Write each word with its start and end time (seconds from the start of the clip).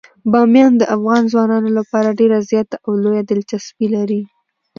بامیان 0.31 0.73
د 0.77 0.83
افغان 0.95 1.21
ځوانانو 1.31 1.69
لپاره 1.77 2.17
ډیره 2.19 2.39
زیاته 2.49 2.75
او 2.85 2.91
لویه 3.03 3.23
دلچسپي 3.29 3.87
لري. 3.95 4.21